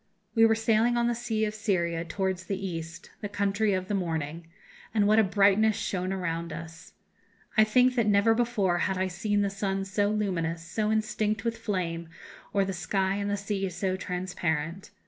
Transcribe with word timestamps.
We 0.33 0.47
were 0.47 0.55
sailing 0.55 0.97
on 0.97 1.05
the 1.05 1.13
sea 1.13 1.45
of 1.45 1.53
Syria 1.53 2.03
towards 2.03 2.45
the 2.45 2.57
East 2.57 3.11
the 3.21 3.29
country 3.29 3.73
of 3.73 3.87
the 3.87 3.93
morning 3.93 4.47
and 4.95 5.05
what 5.07 5.19
a 5.19 5.23
brightness 5.23 5.75
shone 5.75 6.11
around 6.11 6.51
us! 6.51 6.93
I 7.55 7.63
think 7.63 7.93
that 7.93 8.07
never 8.07 8.33
before 8.33 8.79
had 8.79 8.97
I 8.97 9.05
seen 9.07 9.41
the 9.43 9.51
sun 9.51 9.85
so 9.85 10.09
luminous, 10.09 10.63
so 10.65 10.91
instinct 10.91 11.43
with 11.45 11.55
flame, 11.55 12.09
or 12.51 12.65
the 12.65 12.73
sky 12.73 13.17
and 13.17 13.29
the 13.29 13.37
sea 13.37 13.69
so 13.69 13.95
transparent. 13.95 14.89